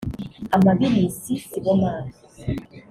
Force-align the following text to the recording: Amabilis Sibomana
Amabilis 0.55 1.15
Sibomana 1.49 2.13